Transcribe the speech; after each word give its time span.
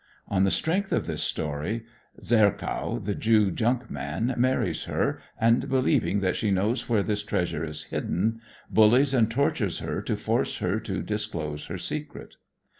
On 0.27 0.45
the 0.45 0.49
strength 0.49 0.91
of 0.91 1.05
this 1.05 1.21
story 1.21 1.85
"Zercow," 2.23 2.97
the 3.05 3.13
Jew 3.13 3.51
junk 3.51 3.91
man, 3.91 4.33
marries 4.35 4.85
her, 4.85 5.21
and 5.39 5.69
believing 5.69 6.21
that 6.21 6.35
she 6.35 6.49
knows 6.49 6.89
where 6.89 7.03
this 7.03 7.21
treasure 7.21 7.63
is 7.63 7.83
hidden, 7.83 8.41
bullies 8.67 9.13
and 9.13 9.29
tortures 9.29 9.77
her 9.77 10.01
to 10.01 10.17
force 10.17 10.57
her 10.57 10.79
to 10.79 11.03
disclose 11.03 11.67
her 11.67 11.77
secret. 11.77 12.37